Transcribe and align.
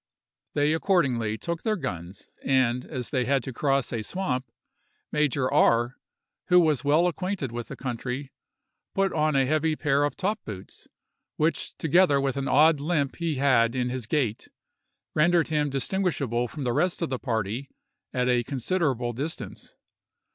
They 0.55 0.73
accordingly 0.73 1.37
took 1.37 1.61
their 1.61 1.75
guns, 1.75 2.31
and 2.43 2.85
as 2.87 3.11
they 3.11 3.25
had 3.25 3.43
to 3.43 3.53
cross 3.53 3.93
a 3.93 4.01
swamp, 4.01 4.49
Major 5.11 5.53
R——, 5.53 5.95
who 6.47 6.59
was 6.59 6.83
well 6.83 7.05
acquainted 7.05 7.51
with 7.51 7.67
the 7.67 7.75
country, 7.75 8.31
put 8.95 9.13
on 9.13 9.35
a 9.35 9.45
heavy 9.45 9.75
pair 9.75 10.03
of 10.03 10.17
top 10.17 10.43
boots, 10.43 10.87
which, 11.35 11.77
together 11.77 12.19
with 12.19 12.35
an 12.35 12.47
odd 12.47 12.79
limp 12.79 13.17
he 13.17 13.35
had 13.35 13.75
in 13.75 13.89
his 13.89 14.07
gait, 14.07 14.47
rendered 15.13 15.49
him 15.49 15.69
distinguishable 15.69 16.47
from 16.47 16.63
the 16.63 16.73
rest 16.73 17.03
of 17.03 17.11
the 17.11 17.19
party 17.19 17.69
at 18.11 18.27
a 18.27 18.43
considerable 18.43 19.13
distance. 19.13 19.75